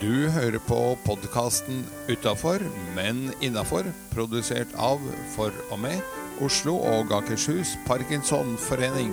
[0.00, 2.62] Du hører på podkasten 'Utafor,
[2.96, 4.96] men innafor', produsert av,
[5.34, 6.00] for og med,
[6.40, 9.12] Oslo og Akershus Parkinsonforening.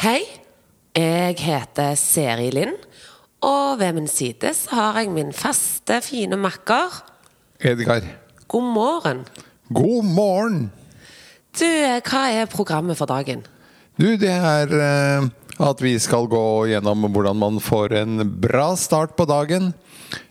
[0.00, 0.24] Hei,
[0.96, 2.76] jeg heter Seri Lind,
[3.44, 7.02] og ved min side så har jeg min faste, fine makker.
[7.60, 8.00] Edgar,
[8.48, 9.26] God morgen.
[9.68, 10.72] god morgen!
[11.52, 13.42] Du, hva er programmet for dagen?
[14.00, 15.26] Du, det er eh,
[15.60, 19.74] at vi skal gå gjennom hvordan man får en bra start på dagen.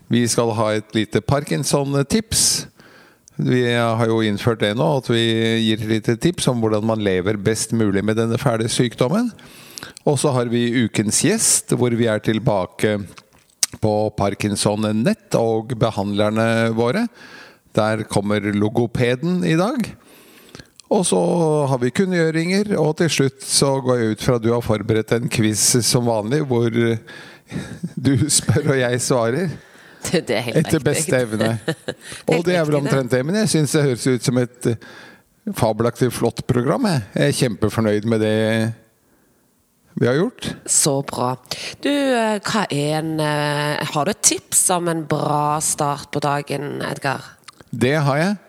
[0.10, 2.66] Vi skal ha et lite Parkinson-tips.
[3.38, 5.22] Vi har jo innført det nå, at vi
[5.62, 9.30] gir et lite tips om hvordan man lever best mulig med denne fæle sykdommen.
[10.10, 12.98] Og så har vi ukens gjest, hvor vi er tilbake
[13.82, 17.06] på Parkinson Nett og behandlerne våre.
[17.78, 19.86] Der kommer logopeden i dag.
[20.92, 21.20] Og så
[21.72, 25.14] har vi kunngjøringer, og til slutt så går jeg ut fra at du har forberedt
[25.16, 26.68] en quiz som vanlig, hvor
[28.08, 29.54] du spør og jeg svarer.
[30.02, 31.54] Det, det er helt Etter beste evne.
[32.34, 34.88] Og det er vel omtrent det, men jeg syns det høres ut som et eh,
[35.58, 36.88] fabelaktig flott program.
[36.90, 37.04] Jeg.
[37.14, 38.38] jeg er kjempefornøyd med det
[40.02, 40.48] vi har gjort.
[40.66, 41.36] Så bra.
[41.84, 46.24] Du, eh, hva er en eh, Har du et tips om en bra start på
[46.24, 47.36] dagen, Edgar?
[47.70, 48.40] Det har jeg.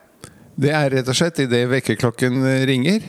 [0.56, 3.04] Det er rett og slett idet vekkerklokken ringer,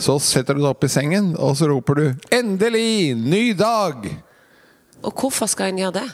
[0.00, 3.16] så setter du deg opp i sengen, og så roper du 'Endelig!
[3.16, 4.08] Ny dag!'
[5.04, 6.08] Og hvorfor skal en gjøre det?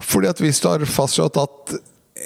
[0.00, 1.76] Fordi at hvis du har fastslått at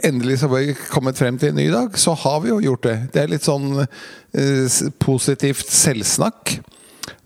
[0.05, 2.83] endelig så har vi kommet frem til en ny dag, så har vi jo gjort
[2.87, 2.97] det.
[3.13, 6.59] Det er litt sånn eh, positivt selvsnakk.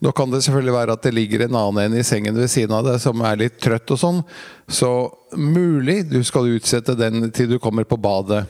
[0.02, 2.74] Nå kan det selvfølgelig være at det ligger en annen en i sengen ved siden
[2.74, 4.20] av deg som er litt trøtt og sånn,
[4.66, 4.90] så
[5.36, 8.44] mulig du skal utsette den til du kommer på badet.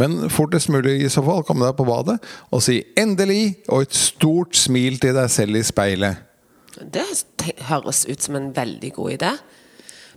[0.00, 2.18] Men fortest mulig i så fall komme deg på badet
[2.50, 6.16] og si 'endelig' og et stort smil til deg selv i speilet.
[6.80, 7.04] Det
[7.68, 9.32] høres ut som en veldig god idé.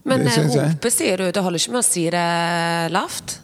[0.05, 1.31] Men Det eh, rope, sier du.
[1.33, 2.29] Det holder ikke med å si det
[2.93, 3.39] lavt?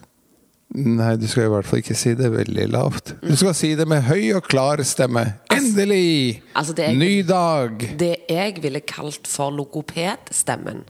[0.72, 3.16] Nei, du skal i hvert fall ikke si det veldig lavt.
[3.20, 5.26] Du skal si det med høy og klar stemme.
[5.52, 6.40] Endelig!
[6.54, 7.88] Altså, altså jeg, Ny dag!
[8.00, 10.86] Det jeg ville kalt for logopedstemmen.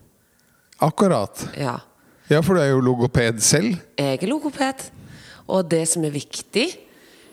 [0.86, 1.48] Akkurat.
[1.58, 1.80] Ja.
[2.30, 3.80] Ja, for du er jo logoped selv.
[3.98, 4.92] Jeg er logoped.
[5.48, 6.68] Og det som er viktig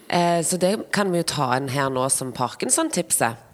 [0.09, 3.45] eh, Så det kan vi jo ta inn her nå som Parkinson-tipset.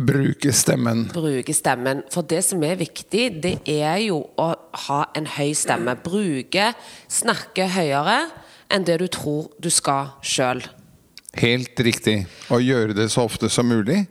[0.00, 1.08] Bruke stemmen.
[1.12, 2.04] Bruke stemmen.
[2.12, 4.52] For det som er viktig, det er jo å
[4.86, 5.96] ha en høy stemme.
[6.04, 6.70] Bruke,
[7.10, 8.22] snakke høyere
[8.70, 10.62] enn det du tror du skal sjøl.
[11.38, 12.22] Helt riktig.
[12.50, 14.04] Og gjøre det så ofte som mulig.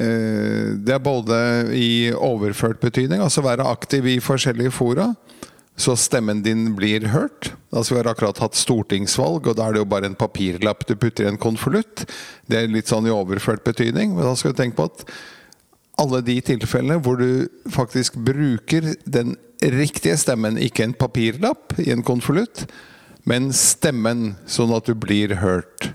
[0.00, 1.36] Eh, Det er både
[1.76, 5.14] i overført betydning, altså være aktiv i forskjellige fora,
[5.76, 7.52] så stemmen din blir hørt.
[7.72, 10.94] Altså Vi har akkurat hatt stortingsvalg, og da er det jo bare en papirlapp du
[10.96, 12.04] putter i en konvolutt.
[12.46, 15.06] Det er litt sånn i overført betydning, men da skal du tenke på at
[16.02, 22.04] alle de tilfellene hvor du faktisk bruker den riktige stemmen, ikke en papirlapp i en
[22.04, 22.66] konvolutt,
[23.28, 25.92] men stemmen, sånn at du blir hørt.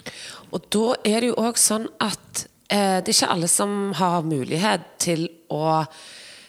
[0.55, 4.23] Og da er det jo òg sånn at eh, det er ikke alle som har
[4.23, 5.83] mulighet til å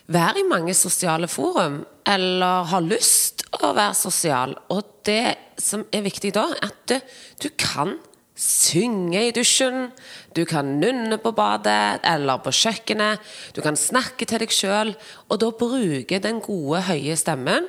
[0.09, 4.55] være i mange sosiale forum, eller har lyst å være sosial.
[4.73, 6.95] Og det som er viktig da, er at
[7.43, 7.97] du, kan
[8.39, 9.91] synge i dusjen,
[10.37, 13.25] du kan nunne på badet eller på kjøkkenet,
[13.57, 14.95] du kan snakke til deg sjøl,
[15.29, 17.67] og da bruke den gode, høye stemmen,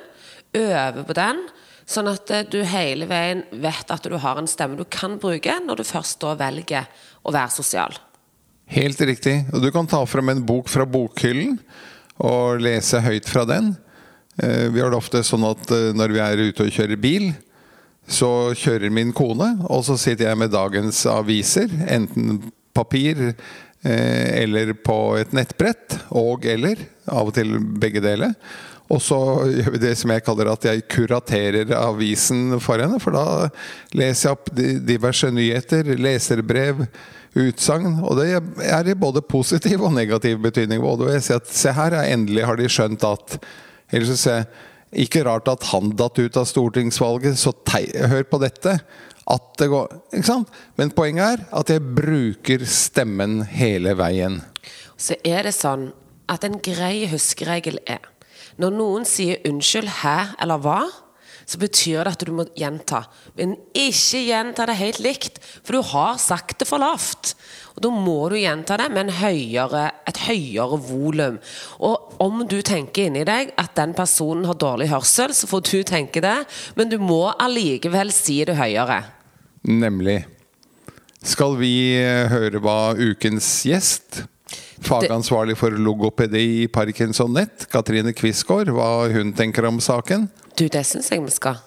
[0.56, 1.42] øve på den,
[1.90, 5.80] sånn at du hele veien vet at du har en stemme du kan bruke når
[5.80, 6.86] du først da velger
[7.26, 7.98] å være sosial.
[8.70, 9.40] Helt riktig.
[9.50, 11.56] Og du kan ta frem en bok fra bokhyllen
[12.22, 13.72] og lese høyt fra den.
[14.36, 17.30] Eh, Vi har det ofte sånn at eh, når vi er ute og kjører bil,
[18.10, 22.40] så kjører min kone, og så sitter jeg med dagens aviser, enten
[22.74, 26.80] papir eh, eller på et nettbrett, og eller,
[27.10, 28.34] av og til begge deler.
[28.90, 32.98] Og så gjør vi det som jeg kaller at jeg kuraterer avisen for henne.
[32.98, 33.46] For da
[33.94, 34.50] leser jeg opp
[34.88, 36.82] diverse nyheter, leserbrev,
[37.38, 38.00] utsagn.
[38.02, 38.32] Og det
[38.66, 40.82] er i både positiv og negativ betydning.
[40.82, 43.38] Både jeg sier at se her, endelig har de skjønt at
[43.90, 44.44] Eller så sier
[44.90, 47.52] ikke rart at han datt ut av stortingsvalget, så
[48.10, 48.78] hør på dette.
[49.30, 50.48] At det går Ikke sant?
[50.76, 54.40] Men poenget er at jeg bruker stemmen hele veien.
[54.98, 55.92] Så er det sånn
[56.30, 58.02] at en grei huskeregel er
[58.60, 60.90] Når noen sier 'unnskyld', 'hæ' eller 'hva',
[61.46, 63.04] så betyr det at du må gjenta.
[63.36, 67.34] Men ikke gjenta det helt likt, for du har sagt det for lavt.
[67.80, 71.38] Og Da må du gjenta det med høyere, et høyere volum.
[71.80, 75.78] Og om du tenker inni deg at den personen har dårlig hørsel, så får du
[75.88, 76.36] tenke det,
[76.76, 79.00] men du må allikevel si det høyere.
[79.64, 80.26] Nemlig.
[81.24, 84.26] Skal vi eh, høre hva ukens gjest,
[84.84, 90.28] fagansvarlig for logopedi i Parkinson Nett, Katrine Quisgaard, hva hun tenker om saken?
[90.52, 91.60] Du, det syns jeg vi skal.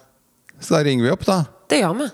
[0.62, 1.42] Så da ringer vi opp, da.
[1.69, 2.13] Det gjør vi.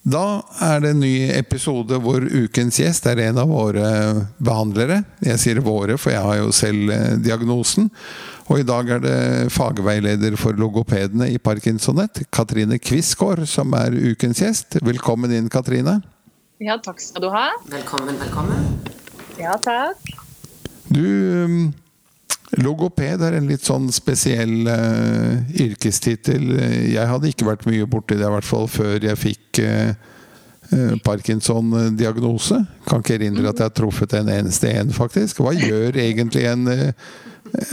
[0.00, 3.84] Da er det en ny episode hvor ukens gjest er en av våre
[4.40, 5.02] behandlere.
[5.20, 7.90] Jeg sier våre, for jeg har jo selv eh, diagnosen.
[8.48, 9.18] Og i dag er det
[9.52, 14.80] fagveileder for logopedene i Parkinsonett, Katrine Quisgaard, som er ukens gjest.
[14.80, 16.00] Velkommen inn, Katrine.
[16.64, 17.50] Ja, takk skal du ha.
[17.68, 18.72] Velkommen, velkommen.
[19.40, 20.00] Ja, takk.
[20.88, 21.04] Du
[21.44, 21.60] um,
[22.58, 26.48] Logoped er en litt sånn spesiell uh, yrkestittel.
[26.90, 29.92] Jeg hadde ikke vært mye borti det, i hvert fall før jeg fikk uh,
[31.06, 32.58] Parkinson-diagnose.
[32.88, 35.44] Kan ikke erindre at jeg har truffet en eneste en, faktisk.
[35.44, 36.66] Hva gjør egentlig en,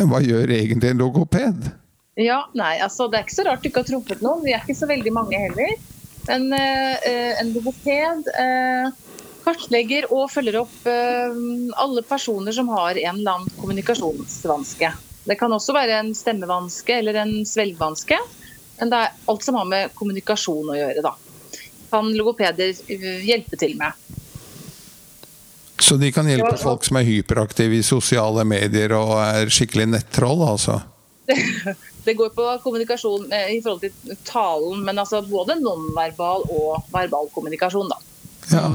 [0.09, 1.67] hva gjør egentlig en logoped?
[2.17, 4.41] Ja, nei, altså Det er ikke så rart du ikke har truffet noen.
[4.45, 5.75] Vi er ikke så veldig mange heller.
[6.27, 8.25] Men en logoped
[9.47, 11.37] kartlegger og følger opp eh,
[11.79, 14.91] alle personer som har en eller annen kommunikasjonsvanske.
[15.27, 18.19] Det kan også være en stemmevanske eller en svelgevanske.
[18.79, 21.15] Men det er alt som har med kommunikasjon å gjøre, da.
[21.91, 23.95] Kan logopeder eh, hjelpe til med.
[25.79, 30.43] Så de kan hjelpe folk som er hyperaktive i sosiale medier og er skikkelig nettroll,
[30.47, 30.81] altså?
[32.07, 37.27] Det går på kommunikasjon eh, i forhold til talen, men altså både nonverbal og verbal
[37.35, 37.97] kommunikasjon, da.
[38.47, 38.69] Ja.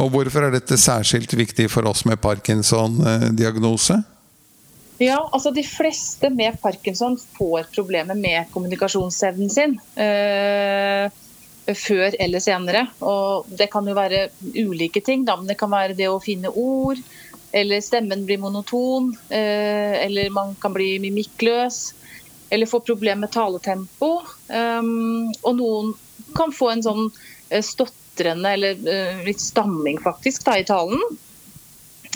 [0.00, 3.98] Og hvorfor er dette særskilt viktig for oss med Parkinson-diagnose?
[5.02, 9.74] Ja, altså De fleste med parkinson får problemer med kommunikasjonsevnen sin.
[9.96, 11.10] Eh,
[11.78, 12.86] før eller senere.
[13.00, 15.24] Og Det kan jo være ulike ting.
[15.24, 15.36] Da.
[15.36, 16.98] men Det kan være det å finne ord,
[17.52, 21.94] eller stemmen blir monoton, Eh, eller man kan bli mimikkløs.
[22.50, 24.22] Eller få problemer med taletempo.
[24.48, 24.82] Eh,
[25.42, 25.94] og noen
[26.36, 27.10] kan få en sånn
[27.60, 31.00] stått knatrende eller uh, litt stamming faktisk da, i talen.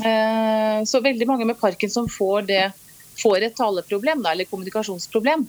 [0.01, 2.73] Uh, så veldig mange med parkinson får, det,
[3.23, 5.47] får et taleproblem da, eller kommunikasjonsproblem.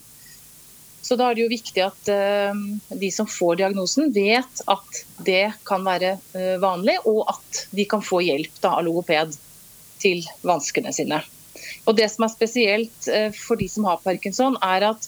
[1.01, 2.53] Så da er det jo viktig at uh,
[2.89, 6.17] de som får diagnosen, vet at det kan være
[6.61, 9.37] vanlig, og at de kan få hjelp da, av logoped
[10.01, 11.21] til vanskene sine.
[11.87, 15.07] Og Det som er spesielt for de som har parkinson, er at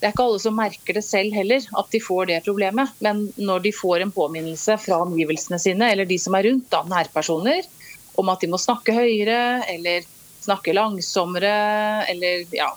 [0.00, 2.88] det er ikke alle som merker det selv heller, at de får det problemet.
[3.04, 6.80] Men når de får en påminnelse fra omgivelsene sine, eller de som er rundt, da,
[6.88, 7.68] nærpersoner,
[8.20, 10.08] om at de må snakke høyere eller
[10.40, 11.52] snakke langsommere,
[12.08, 12.70] eller ja,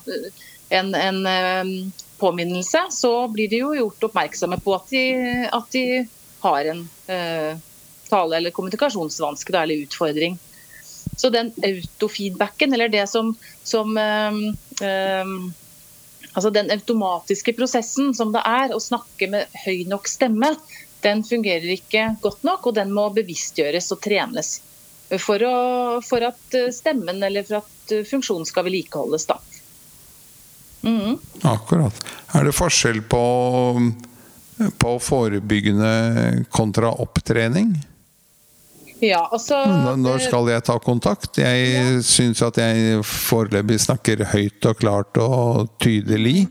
[0.75, 1.73] en, en um,
[2.19, 5.05] påminnelse, så blir de jo gjort oppmerksomme på at de,
[5.47, 5.85] at de
[6.43, 7.55] har en eh,
[8.09, 10.35] tale- eller kommunikasjonsvanske da, eller utfordring.
[11.15, 13.31] Så den autofeedbacken, eller det som,
[13.63, 15.53] som eh, um,
[16.33, 20.53] Altså Den automatiske prosessen som det er å snakke med høy nok stemme,
[21.03, 24.55] den fungerer ikke godt nok, og den må bevisstgjøres og trenes.
[25.19, 25.57] For, å,
[26.01, 29.27] for at eh, stemmen eller for at eh, funksjonen skal vedlikeholdes.
[29.29, 29.37] da.
[30.87, 31.19] Mm.
[31.47, 31.99] Akkurat.
[32.33, 33.23] Er det forskjell på,
[34.81, 37.75] på forebyggende kontra opptrening?
[39.03, 39.57] Ja, altså
[39.99, 41.39] Når skal jeg ta kontakt?
[41.41, 41.87] Jeg ja.
[42.07, 46.47] syns at jeg foreløpig snakker høyt og klart og tydelig.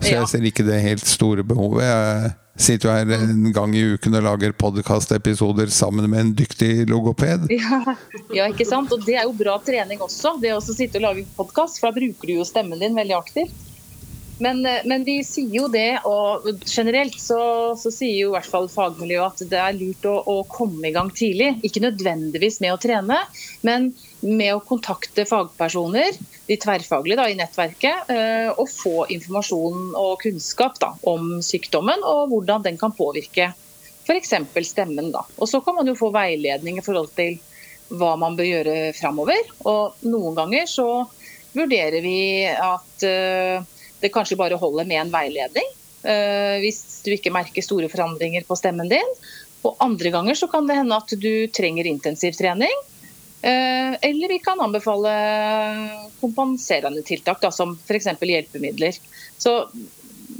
[0.00, 1.84] Så jeg ser ikke det helt store behovet.
[1.84, 2.30] Jeg
[2.60, 7.48] sitter jo her en gang i uken og lager podkastepisoder sammen med en dyktig logoped.
[7.52, 7.82] Ja.
[8.36, 8.92] ja, ikke sant.
[8.94, 11.80] Og det er jo bra trening også, det å sitte og lage podkast.
[11.80, 13.69] For da bruker du jo stemmen din veldig aktivt.
[14.40, 17.40] Men, eh, men, vi sier jo det, og generelt så,
[17.76, 20.94] så, sier jo i hvert fall fagmiljøet at det er lurt å, å, komme i
[20.94, 21.52] gang tidlig.
[21.66, 23.18] Ikke nødvendigvis med å trene,
[23.66, 23.90] men
[24.24, 26.16] med å kontakte fagpersoner,
[26.48, 32.32] de tverrfaglige da, i nettverket, eh, og få informasjon og kunnskap da, om sykdommen og
[32.32, 33.52] hvordan den kan påvirke
[34.06, 34.32] f.eks.
[34.70, 35.12] stemmen.
[35.12, 35.26] Da.
[35.36, 37.36] Og så kan man jo få veiledning i forhold til
[37.90, 39.52] hva man bør gjøre framover.
[39.68, 40.88] Og noen ganger så
[41.52, 42.18] vurderer vi
[42.48, 45.68] at uh, det kanskje bare holder med en veiledning.
[46.00, 49.14] Uh, hvis du ikke merker store forandringer på stemmen din.
[49.66, 52.76] Og andre ganger så kan det hende at du trenger intensivtrening.
[53.40, 55.12] Uh, eller vi kan anbefale
[56.20, 58.12] kompenserende tiltak, da, som f.eks.
[58.20, 58.96] hjelpemidler.
[59.38, 59.54] Så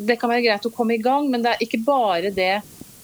[0.00, 2.60] det kan være greit å komme i gang, men det er ikke bare det,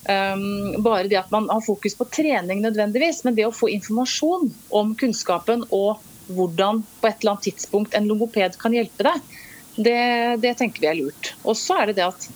[0.09, 4.53] um, bare det at man har fokus på trening nødvendigvis, men det å få informasjon
[4.81, 9.35] om kunnskapen og hvordan på et eller annet tidspunkt en logoped kan hjelpe deg.
[9.77, 10.01] Det,
[10.43, 11.35] det tenker vi er lurt.
[11.45, 12.29] Og så er det det at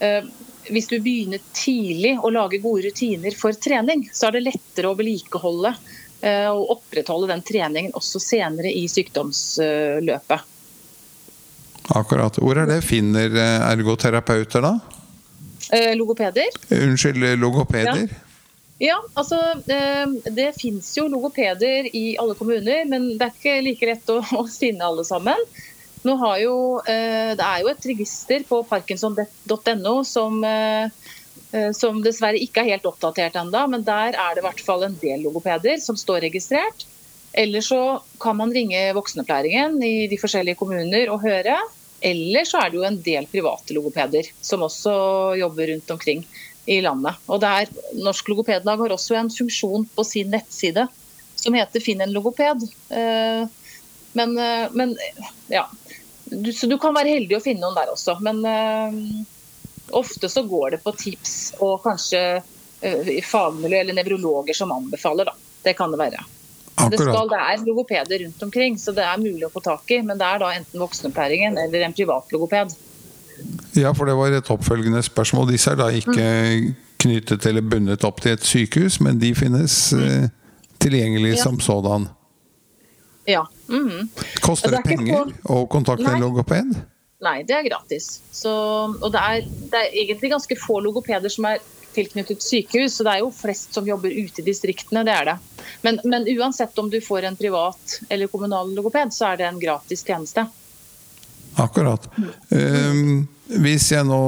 [0.00, 0.28] eh,
[0.72, 4.98] hvis du begynner tidlig å lage gode rutiner for trening, så er det lettere å
[4.98, 5.72] vedlikeholde
[6.20, 10.52] eh, og opprettholde den treningen også senere i sykdomsløpet.
[11.94, 12.38] Akkurat.
[12.42, 14.74] Hvor er det finner eh, ergoterapeuter, da?
[15.70, 16.50] Eh, logopeder.
[16.74, 18.08] Unnskyld, logopeder?
[18.78, 19.38] Ja, altså
[19.72, 24.18] eh, det fins jo logopeder i alle kommuner, men det er ikke like lett å,
[24.42, 25.46] å finne alle sammen.
[26.06, 30.42] Nå har jo, eh, det er jo et register på parkinson.no som,
[31.74, 34.98] som dessverre ikke er helt oppdatert ennå, men der er det i hvert fall en
[35.02, 36.86] del logopeder som står registrert.
[37.36, 41.58] Eller så kan man ringe voksenopplæringen i de forskjellige kommuner og høre.
[42.00, 44.94] Eller så er det jo en del private logopeder som også
[45.40, 46.24] jobber rundt omkring
[46.66, 47.20] i landet.
[47.28, 47.68] Og der,
[48.00, 50.86] Norsk Logopedlag har også en funksjon på sin nettside
[51.36, 52.64] som heter 'Finn en logoped'.
[52.90, 53.46] Eh,
[54.16, 54.96] men, eh, men
[55.52, 55.66] ja.
[56.54, 58.16] Så du kan være heldig å finne noen der også.
[58.24, 58.94] Men uh,
[59.94, 65.36] ofte så går det på tips og kanskje uh, fagmiljø eller nevrologer som anbefaler, da.
[65.62, 66.24] Det kan det være.
[66.76, 70.00] Det, skal, det, er logopeder rundt omkring, så det er mulig å få tak i.
[70.04, 72.74] Men det er da enten voksenopplæringen eller en privat logoped.
[73.76, 75.52] Ja, for det var et oppfølgende spørsmål.
[75.54, 76.68] Disse er da ikke mm.
[77.04, 80.28] knyttet eller bundet opp til et sykehus, men de finnes eh,
[80.82, 81.42] tilgjengelig ja.
[81.44, 82.08] som sådan.
[83.28, 83.46] Ja.
[83.68, 84.08] Mm.
[84.44, 86.76] Koster det, det penger å kontakte en logoped?
[87.24, 88.20] Nei, det er gratis.
[88.34, 88.52] Så,
[88.92, 91.62] og det er, det er egentlig ganske få logopeder som er
[91.96, 95.04] tilknyttet sykehus, så det er jo flest som jobber ute i distriktene.
[95.06, 95.36] det er det.
[95.86, 99.60] Men, men uansett om du får en privat eller kommunal logoped, så er det en
[99.62, 100.44] gratis tjeneste.
[101.56, 102.04] Akkurat.
[102.50, 103.24] Um,
[103.62, 104.22] hvis jeg nå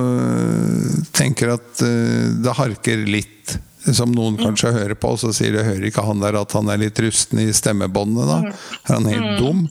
[0.00, 3.54] eh, tenker at uh, det harker litt,
[3.90, 4.42] som noen mm.
[4.44, 7.42] kanskje hører på, så sier de hører ikke han der at han er litt rusten
[7.42, 8.38] i stemmebåndene, da?
[8.42, 8.80] Mm.
[8.82, 9.38] Er han helt mm.
[9.42, 9.62] dum?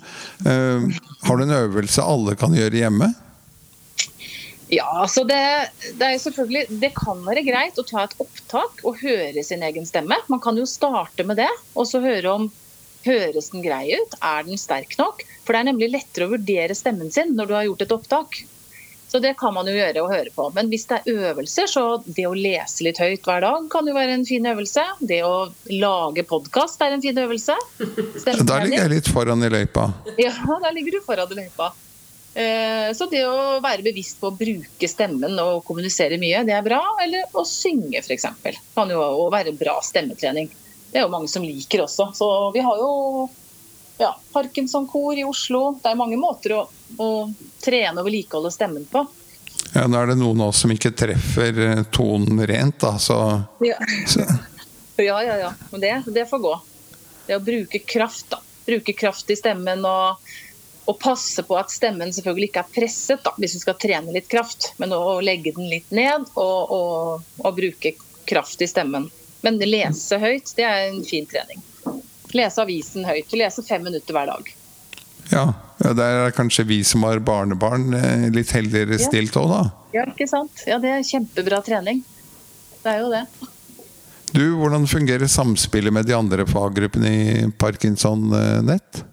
[0.45, 3.11] Uh, har du en øvelse alle kan gjøre hjemme?
[4.71, 5.37] Ja, altså det,
[5.99, 9.87] det, er selvfølgelig, det kan være greit å ta et opptak og høre sin egen
[9.87, 10.15] stemme.
[10.31, 12.47] Man kan jo starte med det, og så høre om
[13.03, 15.25] høres den grei ut, er den sterk nok?
[15.43, 18.41] For det er nemlig lettere å vurdere stemmen sin når du har gjort et opptak.
[19.11, 20.45] Så det kan man jo gjøre og høre på.
[20.55, 23.95] Men hvis det er øvelser, så det å lese litt høyt hver dag kan jo
[23.97, 24.85] være en fin øvelse.
[25.03, 27.57] Det å lage podkast er en fin øvelse.
[28.47, 29.89] Da ligger jeg litt foran i løypa.
[30.15, 30.31] Ja,
[30.63, 31.73] da ligger du foran i løypa.
[32.31, 36.63] Eh, så det å være bevisst på å bruke stemmen og kommunisere mye, det er
[36.63, 36.79] bra.
[37.03, 38.29] Eller å synge, f.eks.
[38.77, 40.47] Kan jo være bra stemmetrening.
[40.91, 42.13] Det er jo mange som liker også.
[42.15, 43.27] Så vi har jo
[44.01, 45.79] ja, Parkinson-kor i Oslo.
[45.81, 46.61] Det er mange måter å,
[46.97, 47.09] å
[47.61, 49.05] trene og vedlikeholde stemmen på.
[49.75, 53.19] Ja, Nå er det noen av oss som ikke treffer eh, tonen rent, da, så,
[53.65, 53.77] ja.
[54.09, 54.25] så.
[55.01, 55.47] Ja, ja, ja.
[55.71, 56.51] Men det, det får gå.
[57.25, 58.41] Det å bruke kraft, da.
[58.67, 60.19] Bruke kraft i stemmen og
[60.89, 64.27] og passe på at stemmen selvfølgelig ikke er presset, da, hvis du skal trene litt
[64.31, 64.71] kraft.
[64.81, 67.93] Men å legge den litt ned og, og, og bruke
[68.27, 69.05] kraft i stemmen.
[69.45, 71.61] Men lese høyt, det er en fin trening.
[72.37, 73.33] Lese avisen høyt.
[73.37, 74.51] Lese fem minutter hver dag.
[75.31, 75.45] Ja,
[75.83, 79.61] ja der er kanskje vi som har barnebarn eh, litt heldigere stilt òg, da.
[79.95, 80.65] Ja, ikke sant.
[80.67, 82.03] Ja, det er kjempebra trening.
[82.81, 83.25] Det er jo det.
[84.31, 88.29] Du, hvordan fungerer samspillet med de andre faggruppene i Parkinson
[88.63, 89.03] Nett?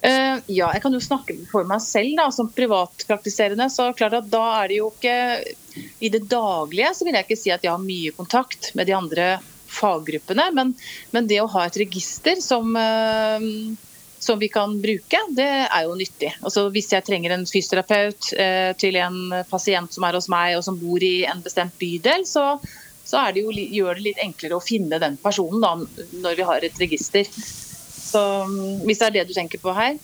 [0.00, 3.66] Uh, ja, jeg kan jo snakke for meg selv da, som privatpraktiserende.
[3.68, 5.16] så klart at Da er det jo ikke
[6.00, 8.96] I det daglige så vil jeg ikke si at jeg har mye kontakt med de
[8.96, 9.26] andre
[9.70, 10.50] faggruppene.
[10.56, 10.74] Men,
[11.14, 13.38] men det å ha et register som, uh,
[14.18, 16.34] som, vi kan bruke, det er jo nyttig.
[16.42, 20.66] Altså, hvis jeg trenger en fysioterapeut uh, til en pasient som er hos meg og
[20.66, 22.52] som bor i en bestemt bydel, så,
[23.06, 25.74] så det jo, gjør det litt enklere å finne den personen da,
[26.24, 27.26] når vi har et register.
[27.30, 29.98] Så mm, hvis det er det du tenker på her.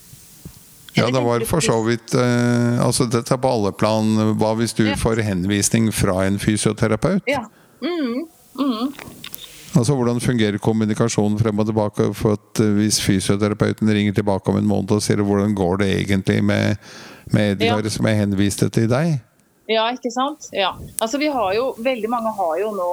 [0.96, 4.06] Ja, det var for så vidt eh, Altså dette er på alle plan.
[4.40, 4.96] Hva hvis du ja.
[4.96, 7.26] får henvisning fra en fysioterapeut?
[7.28, 7.44] Ja.
[7.84, 8.24] Mm,
[8.56, 8.94] mm.
[9.76, 12.08] Altså Hvordan fungerer kommunikasjonen frem og tilbake?
[12.16, 15.92] For at uh, Hvis fysioterapeuten ringer tilbake om en måned og sier hvordan går det
[16.00, 16.82] egentlig med,
[17.34, 17.92] med Edgar ja.
[17.92, 19.18] som jeg henviste til deg?
[19.68, 20.48] Ja, ikke sant.
[20.54, 20.72] Ja.
[21.02, 22.92] Altså vi har jo, Veldig mange har jo nå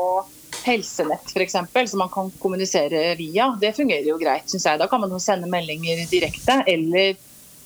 [0.64, 1.56] helsenett f.eks.,
[1.92, 4.80] som man kan kommunisere via, det fungerer jo greit, syns jeg.
[4.80, 7.18] Da kan man jo sende meldinger direkte, eller,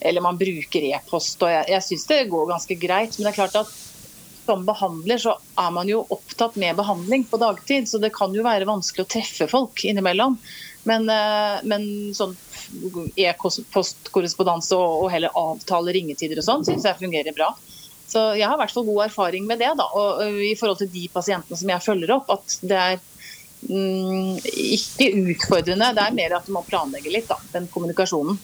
[0.01, 1.43] eller man bruker e-post.
[1.43, 3.17] og Jeg, jeg syns det går ganske greit.
[3.17, 3.75] Men det er klart at
[4.47, 8.45] som behandler så er man jo opptatt med behandling på dagtid, så det kan jo
[8.45, 10.37] være vanskelig å treffe folk innimellom.
[10.87, 12.35] Men, eh, men sånn
[13.19, 17.51] e-postkorrespondanse og, og heller avtale ringetider og sånn syns jeg fungerer bra.
[18.07, 19.73] Så jeg har i hvert fall god erfaring med det.
[19.79, 22.95] Da, og I forhold til de pasientene som jeg følger opp, at det er
[23.67, 24.39] mm,
[24.77, 25.91] ikke utfordrende.
[25.97, 28.39] Det er mer at du må planlegge litt, da, den kommunikasjonen.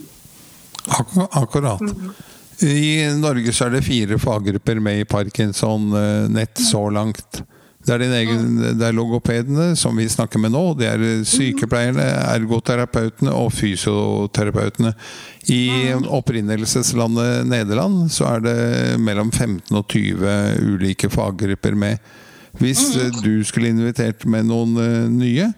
[1.32, 1.80] akkurat.
[1.80, 2.33] Mm -hmm.
[2.64, 7.44] I Norge så er det fire faggrupper med i Parkinson-nett så langt.
[7.84, 10.62] Det er, egen, det er logopedene som vi snakker med nå.
[10.80, 14.94] Det er sykepleierne, ergoterapeutene og fysioterapeutene.
[15.52, 18.60] I opprinnelseslandet Nederland så er det
[19.04, 22.00] mellom 15 og 20 ulike faggrupper med.
[22.62, 22.86] Hvis
[23.20, 25.52] du skulle invitert med noen eh, nye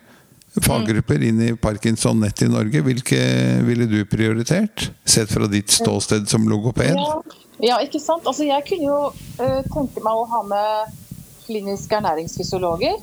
[0.63, 3.19] faggrupper inn i Parkinson Nett i Norge, hvilke
[3.67, 4.89] ville du prioritert?
[5.03, 6.95] Sett fra ditt ståsted som logoped?
[6.95, 7.39] Ja,
[7.71, 8.27] ja ikke sant.
[8.27, 11.01] Altså, jeg kunne jo uh, tenke meg å ha med
[11.45, 13.01] kliniske ernæringsfysiologer.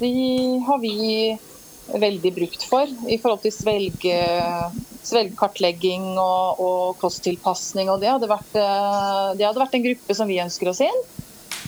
[0.00, 0.14] De
[0.66, 1.36] har vi
[1.86, 4.16] veldig brukt for i forhold til svelge,
[5.06, 7.92] svelgekartlegging og, og kosttilpasning.
[7.92, 8.56] Og det hadde, vært,
[9.38, 11.00] det hadde vært en gruppe som vi ønsker oss inn.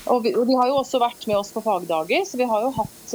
[0.09, 2.65] Og, vi, og de har jo også vært med oss på fagdager, så vi har
[2.65, 3.15] jo hatt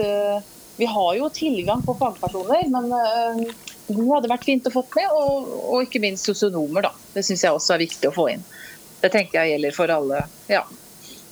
[0.77, 5.11] vi har jo tilgang på fagpersoner, men uh, hadde vært fint å få med.
[5.13, 6.93] Og, og ikke minst sosionomer, da.
[7.13, 8.45] Det syns jeg også er viktig å få inn.
[9.03, 10.23] Det tenker jeg gjelder for alle.
[10.51, 10.63] ja.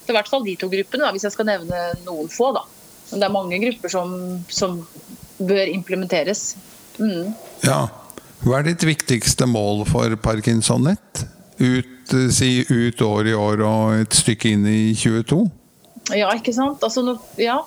[0.09, 2.49] I hvert fall de to gruppene, da, hvis jeg skal nevne noen få.
[2.57, 2.65] da.
[3.11, 4.13] Men det er mange grupper som,
[4.51, 4.81] som
[5.39, 6.55] bør implementeres.
[6.97, 7.31] Mm.
[7.63, 7.85] Ja.
[8.41, 11.25] Hva er ditt viktigste mål for Parkinson-nett?
[11.61, 15.43] Ut, si ut år i år og et stykke inn i 22?
[16.17, 16.81] Ja, ikke sant.
[16.83, 17.59] Altså, ja.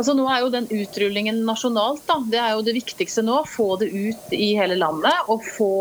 [0.00, 2.14] Altså nå er jo den utrullingen nasjonalt, da.
[2.32, 3.42] Det er jo det viktigste nå.
[3.44, 5.26] Få det ut i hele landet.
[5.28, 5.74] Og få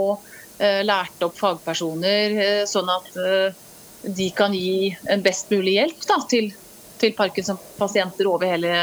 [0.59, 3.55] eh, lært opp fagpersoner, eh, sånn at eh,
[4.03, 6.51] de kan gi en best mulig hjelp da, til,
[6.99, 8.75] til Parkinson-pasienter hele,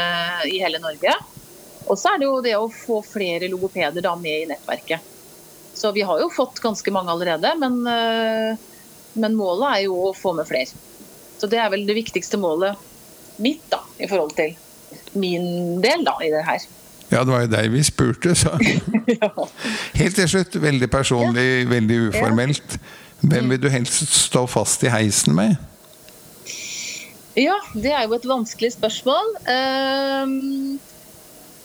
[0.49, 1.13] i hele Norge.
[1.85, 5.15] Og så er det jo det å få flere logopeder da, med i nettverket.
[5.77, 8.69] Så vi har jo fått ganske mange allerede, men, eh,
[9.21, 10.73] men målet er jo å få med flere.
[11.37, 12.73] Så det er vel det viktigste målet
[13.37, 14.57] mitt da, i forhold til
[15.13, 16.67] min del da, i det her.
[17.07, 18.57] Ja, det var jo deg vi spurte, så.
[19.21, 19.29] ja.
[19.95, 21.69] Helt til slutt, veldig personlig, ja.
[21.71, 22.79] veldig uformelt.
[23.21, 25.55] Hvem vil du helst stå fast i heisen med?
[27.37, 29.33] Ja, det er jo et vanskelig spørsmål.
[29.45, 30.79] Um,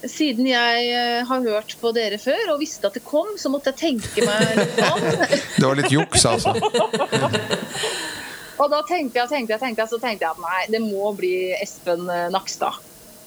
[0.09, 3.71] siden jeg eh, har hørt på dere før og visste at det kom, så måtte
[3.71, 4.99] jeg tenke meg litt om.
[5.59, 6.53] det var litt juks, altså.
[8.61, 11.13] og da tenkte jeg, tenkte jeg, tenkte jeg, så tenkte jeg at nei, det må
[11.17, 12.03] bli Espen
[12.35, 12.81] Nakstad.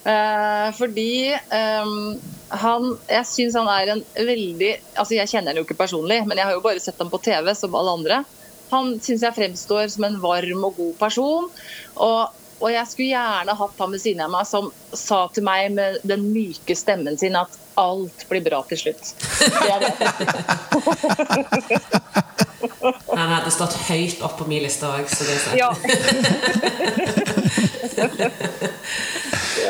[0.06, 2.20] Uh, fordi um,
[2.54, 6.38] han Jeg syns han er en veldig Altså, jeg kjenner han jo ikke personlig, men
[6.38, 8.20] jeg har jo bare sett ham på TV som alle andre.
[8.70, 11.50] Han syns jeg fremstår som en varm og god person.
[12.02, 12.22] Og,
[12.60, 15.98] og jeg skulle gjerne hatt han ved siden av meg som sa til meg med
[16.06, 19.14] den myke stemmen sin at alt blir bra til slutt.
[19.42, 19.90] Det er det.
[23.10, 25.70] Han hadde stått høyt opp på min liste òg, så det er ja.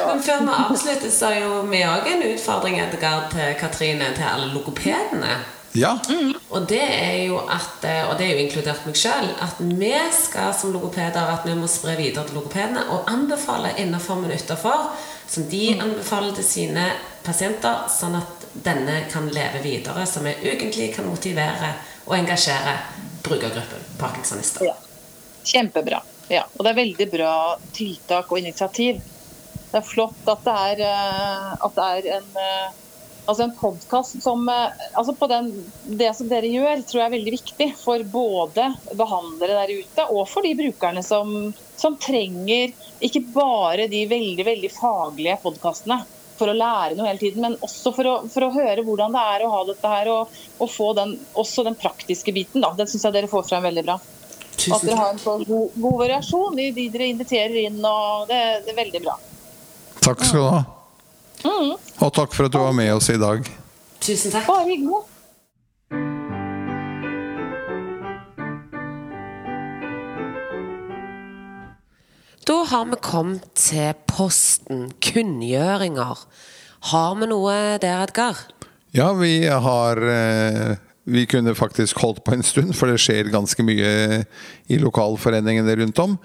[0.07, 4.27] Men før vi avslutter, så er jo vi òg en utfordring Edgar, til Katrine, til
[4.29, 5.39] alle logopedene.
[5.77, 5.97] Ja.
[6.09, 6.36] Mm.
[6.55, 10.53] Og det er jo at, og det er jo inkludert meg sjøl, at vi skal
[10.55, 14.93] som logopeder at vi må spre videre til logopedene og anbefale innenfor, men utenfor,
[15.27, 15.83] som de mm.
[15.89, 16.87] anbefaler til sine
[17.27, 21.73] pasienter, sånn at denne kan leve videre, så vi ukentlig kan motivere
[22.07, 22.77] og engasjere
[23.27, 24.69] brukergruppen parkinsonister.
[24.71, 24.79] Ja.
[25.47, 25.99] Kjempebra.
[26.31, 27.35] Ja, og det er veldig bra
[27.75, 29.03] tiltak og initiativ
[29.77, 32.75] det er flott at det er, eh, at det er en, eh,
[33.27, 35.53] altså en podkast som eh, altså på den,
[35.85, 40.27] Det som dere gjør, tror jeg er veldig viktig for både behandlere der ute og
[40.31, 41.33] for de brukerne som,
[41.77, 46.01] som trenger ikke bare de veldig, veldig faglige podkastene
[46.37, 49.23] for å lære noe hele tiden, men også for å, for å, høre hvordan det
[49.33, 52.61] er å ha dette her, og, og få den, også den praktiske biten.
[52.61, 52.75] Da.
[52.77, 53.97] Den syns jeg dere får frem veldig bra.
[54.77, 57.81] At dere har en så god, god variasjon i de dere inviterer inn.
[57.81, 59.17] og det, det er veldig bra.
[60.05, 60.65] Takk skal du ha.
[61.45, 61.77] Mm.
[61.77, 63.45] Og takk for at du var med oss i dag.
[64.01, 64.47] Tusen takk.
[64.49, 65.05] Bare hyggelig.
[72.47, 76.21] Da har vi kommet til posten kunngjøringer.
[76.93, 78.39] Har vi noe der, Edgar?
[78.95, 83.63] Ja, vi har eh, Vi kunne faktisk holdt på en stund, for det skjer ganske
[83.67, 84.23] mye
[84.71, 86.17] i lokalforeningene rundt om.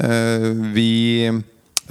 [0.00, 1.28] Eh, vi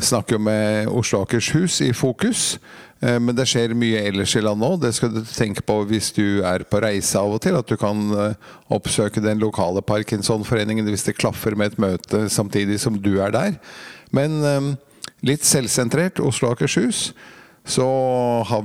[0.01, 2.57] snakker jo med Oslo Akershus i fokus.
[2.99, 4.81] Eh, men det skjer mye ellers i landet òg.
[4.83, 7.57] Det skal du tenke på hvis du er på reise av og til.
[7.59, 12.79] At du kan eh, oppsøke den lokale Parkinsonforeningen hvis det klaffer med et møte samtidig
[12.83, 13.59] som du er der.
[14.15, 14.71] Men eh,
[15.27, 17.09] litt selvsentrert Oslo Akershus.
[17.69, 17.85] Så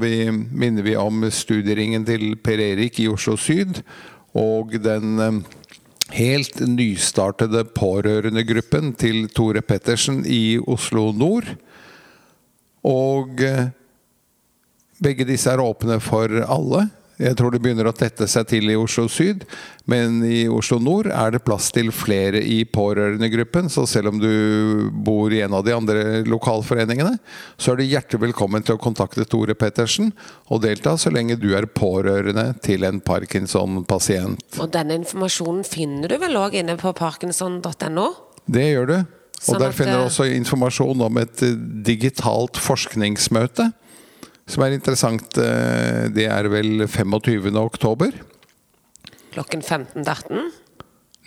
[0.00, 3.82] vi, minner vi om studieringen til Per Erik i Oslo Syd.
[4.34, 5.44] Og den
[6.12, 11.48] helt nystartede pårørendegruppen til Tore Pettersen i Oslo nord.
[12.84, 13.70] Og eh,
[15.00, 16.88] begge disse er åpne for alle.
[17.20, 19.44] Jeg tror det begynner å tette seg til i Oslo syd,
[19.90, 23.70] men i Oslo nord er det plass til flere i pårørendegruppen.
[23.70, 27.14] Så selv om du bor i en av de andre lokalforeningene,
[27.56, 30.10] så er du hjertelig velkommen til å kontakte Tore Pettersen
[30.50, 34.58] og delta så lenge du er pårørende til en Parkinson-pasient.
[34.58, 38.08] Og denne informasjonen finner du vel òg inne på parkinson.no?
[38.50, 38.98] Det gjør du.
[39.44, 41.42] Og Sånn der finner du eh, også informasjon om et
[41.84, 43.70] digitalt forskningsmøte.
[44.46, 45.38] Som er interessant.
[45.38, 47.56] eh, Det er vel 25.
[47.56, 48.12] oktober.
[49.32, 50.50] Klokken 15.13.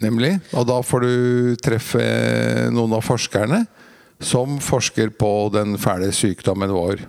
[0.01, 0.39] Nemlig.
[0.53, 2.03] Og da får du treffe
[2.71, 3.65] noen av forskerne
[4.21, 7.01] som forsker på den fæle sykdommen vår.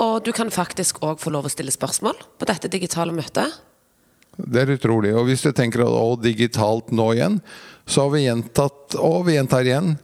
[0.00, 3.52] Og du kan faktisk òg få lov å stille spørsmål på dette digitale møtet.
[4.38, 5.12] Det er utrolig.
[5.14, 7.40] Og hvis du tenker at digitalt nå igjen,
[7.84, 9.98] så har vi gjentatt, og vi gjentar igjen,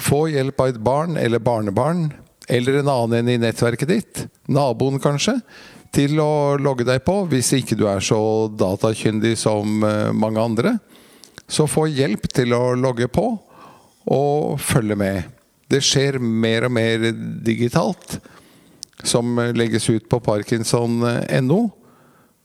[0.00, 2.06] få hjelp av et barn eller barnebarn,
[2.48, 5.38] eller en annen enn i nettverket ditt, naboen kanskje,
[5.94, 8.18] til å logge deg på, hvis ikke du er så
[8.50, 10.76] datakyndig som eh, mange andre.
[11.46, 13.28] Så få hjelp til å logge på,
[14.10, 15.30] og følge med.
[15.70, 17.06] Det skjer mer og mer
[17.44, 18.18] digitalt,
[19.04, 21.60] som legges ut på parkinson.no.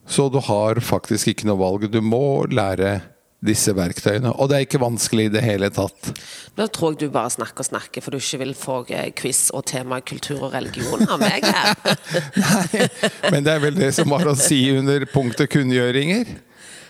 [0.09, 1.85] Så du har faktisk ikke noe valg.
[1.91, 2.99] Du må lære
[3.45, 4.33] disse verktøyene.
[4.35, 6.11] Og det er ikke vanskelig i det hele tatt.
[6.59, 9.47] Nå tror jeg du bare snakker og snakker, for du ikke vil få eh, quiz
[9.55, 11.73] og tema kultur og religion av meg her.
[12.43, 12.87] Nei,
[13.31, 16.35] men det er vel det som var å si under punktet kunngjøringer.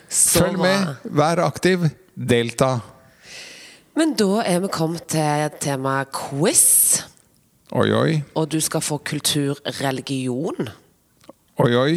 [0.10, 1.86] Så Følg med, vær aktiv,
[2.18, 2.80] delta.
[4.00, 7.04] Men da er vi kommet til temaet quiz.
[7.78, 8.22] Oi, oi.
[8.34, 10.72] Og du skal få kultur-religion.
[11.62, 11.94] Oi, oi.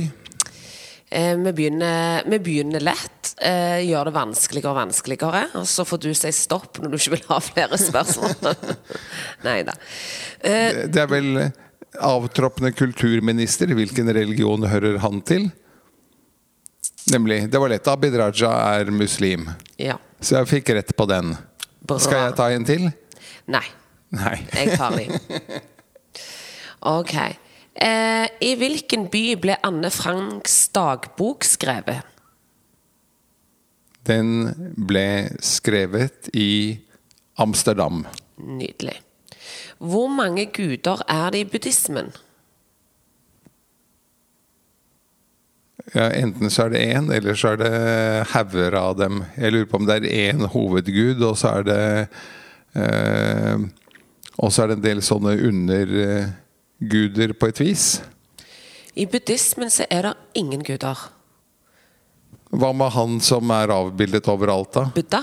[1.13, 3.35] Eh, vi, begynner, vi begynner lett.
[3.45, 5.43] Eh, gjør det vanskeligere og vanskeligere.
[5.61, 8.55] Og så får du si stopp når du ikke vil ha flere spørsmål.
[9.47, 9.75] Nei da.
[10.41, 11.29] Eh, Det er vel
[12.01, 13.75] avtroppende kulturminister.
[13.77, 15.51] Hvilken religion hører han til?
[17.13, 17.43] Nemlig.
[17.53, 17.89] Det var lett.
[17.93, 19.51] Abid Raja er muslim.
[19.77, 19.99] ja.
[20.23, 21.33] Så jeg fikk rett på den.
[21.83, 21.97] Bra.
[21.99, 22.85] Skal jeg ta en til?
[23.51, 23.65] Nei.
[24.15, 24.37] Nei.
[24.55, 25.17] Jeg tar den.
[26.83, 27.13] Ok.
[27.75, 32.09] Eh, I hvilken by ble Anne Franks dagbok skrevet?
[34.07, 36.77] Den ble skrevet i
[37.41, 38.03] Amsterdam.
[38.37, 38.99] Nydelig.
[39.79, 42.11] Hvor mange guder er det i buddhismen?
[45.93, 47.73] Ja, enten så er det én, eller så er det
[48.33, 49.25] hauger av dem.
[49.37, 51.83] Jeg lurer på om det er én hovedgud, og så er det
[52.79, 53.65] eh,
[54.39, 55.35] Og så er det en del sånne
[56.83, 58.03] underguder på et vis.
[58.95, 60.99] I buddhismen så er det ingen guder.
[62.53, 64.91] Hva med han som er avbildet overalt, da?
[64.95, 65.23] Buddha?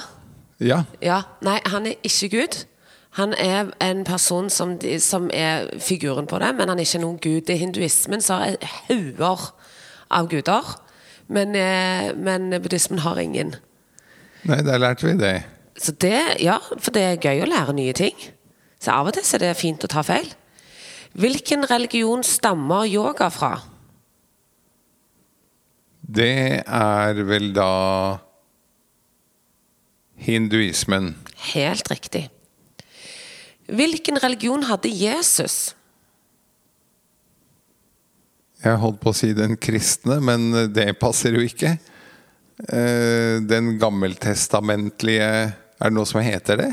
[0.60, 0.84] Ja.
[1.02, 1.22] Ja.
[1.42, 2.66] Nei, han er ikke gud.
[3.12, 7.02] Han er en person som, de, som er figuren på det, men han er ikke
[7.02, 7.50] noen gud.
[7.50, 9.52] I hinduismen så er hauger
[10.10, 10.76] av guder,
[11.28, 13.56] men, eh, men buddhismen har ingen.
[14.44, 15.44] Nei, der lærte vi det.
[15.78, 18.18] Så det, ja, for det er gøy å lære nye ting.
[18.82, 20.28] Så av og til så er det fint å ta feil.
[21.18, 23.54] Hvilken religion stammer yoga fra?
[26.10, 27.72] Det er vel da
[30.20, 31.14] hinduismen.
[31.54, 32.28] Helt riktig.
[33.70, 35.76] Hvilken religion hadde Jesus?
[38.60, 41.78] Jeg holdt på å si den kristne, men det passer jo ikke.
[42.68, 45.30] Eh, Den gammeltestamentlige
[45.80, 46.72] Er det noe som heter det?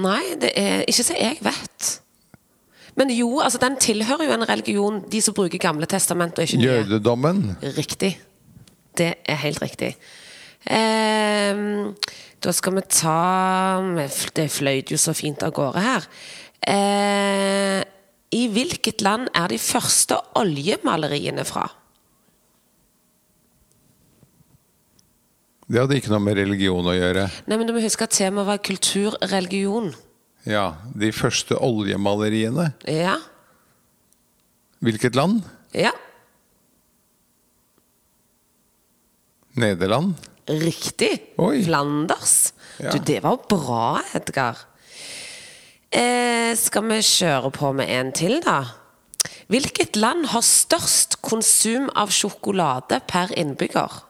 [0.00, 1.88] Nei, det er ikke så jeg vet.
[3.00, 6.60] Men jo, altså den tilhører jo en religion, de som bruker Gamle testament og ikke
[6.60, 6.74] nye.
[6.82, 7.38] Jødedommen.
[7.78, 8.18] Riktig.
[8.98, 9.94] Det er helt riktig.
[10.68, 11.94] Ehm,
[12.44, 13.80] da skal vi ta
[14.36, 16.08] Det fløyt jo så fint av gårde her.
[16.68, 17.80] Eh,
[18.36, 21.64] I hvilket land er de første oljemaleriene fra?
[25.70, 27.30] Det hadde ikke noe med religion å gjøre.
[27.46, 29.94] Nei, men Du må huske at temaet var kultur, religion.
[30.48, 32.70] Ja, De første oljemaleriene.
[32.88, 33.16] Ja.
[34.80, 35.42] Hvilket land?
[35.76, 35.92] Ja.
[39.60, 40.14] Nederland?
[40.48, 41.12] Riktig.
[41.38, 41.60] Oi.
[41.64, 42.52] Flanders.
[42.80, 42.94] Ja.
[42.94, 44.58] Du, det var bra, Edgar.
[45.90, 48.62] Eh, skal vi kjøre på med en til, da?
[49.50, 54.00] Hvilket land har størst konsum av sjokolade per innbygger?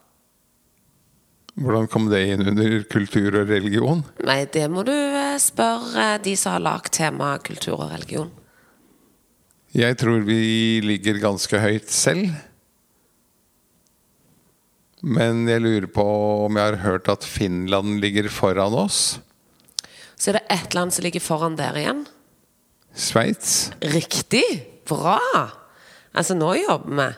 [1.60, 4.00] Hvordan kom det inn under kultur og religion?
[4.24, 8.30] Nei, det må du eh, spørre de som har lagd temaet kultur og religion.
[9.76, 12.32] Jeg tror vi ligger ganske høyt selv.
[15.04, 16.06] Men jeg lurer på
[16.46, 19.20] om jeg har hørt at Finland ligger foran oss.
[20.16, 22.02] Så er det ett land som ligger foran der igjen.
[22.96, 23.70] Sveits?
[23.80, 24.44] Riktig!
[24.88, 25.20] Bra!
[26.16, 27.08] Altså, nå jobber vi.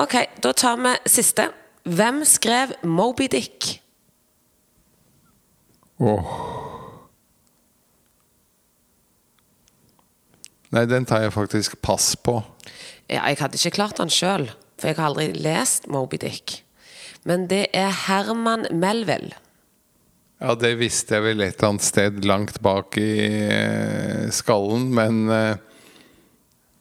[0.00, 1.50] Ok, da tar vi siste.
[1.84, 3.78] Hvem skrev Moby Dick?
[5.98, 6.32] Åh.
[10.74, 12.40] Nei, den tar jeg faktisk pass på.
[13.08, 16.60] Ja, jeg hadde ikke klart den sjøl, for jeg har aldri lest Moby Dick.
[17.24, 19.36] Men det er Herman Melville.
[20.38, 23.10] Ja, det visste jeg vel et eller annet sted langt bak i
[23.50, 25.56] eh, skallen, men eh,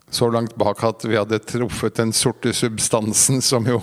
[0.10, 3.80] så langt bak at vi hadde truffet den sorte substansen som jo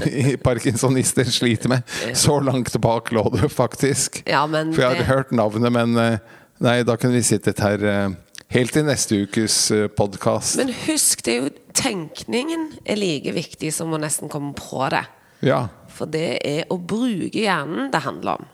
[0.44, 1.82] parkinsonister sliter med.
[2.14, 4.22] Så langt bak lå det faktisk.
[4.26, 6.18] Ja, men For jeg hadde det- hørt navnet, men eh,
[6.62, 8.14] nei, da kunne vi sittet her eh,
[8.54, 9.56] helt til neste ukes
[9.98, 10.56] podkast.
[10.60, 15.02] Men husk, det er jo tenkningen er like viktig som å nesten komme på det.
[15.44, 18.46] Ja, For det er å bruke hjernen det handler om.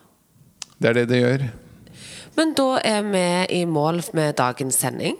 [0.81, 1.45] det er det det gjør.
[2.35, 3.23] Men da er vi
[3.61, 5.17] i mål med dagens sending.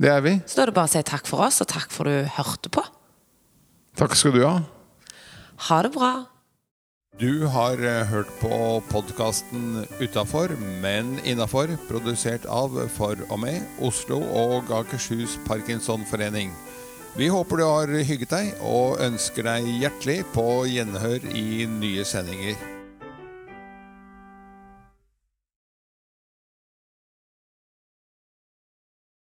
[0.00, 0.34] Det er vi.
[0.48, 2.72] Så da er det bare å si takk for oss, og takk for du hørte
[2.72, 2.84] på.
[4.00, 4.60] Takk skal du ha.
[5.68, 6.12] Ha det bra.
[7.20, 14.22] Du har eh, hørt på podkasten Utafor, men innafor, produsert av For og med Oslo
[14.24, 16.54] og Akershus Parkinsonforening.
[17.18, 22.79] Vi håper du har hygget deg, og ønsker deg hjertelig på gjenhør i nye sendinger.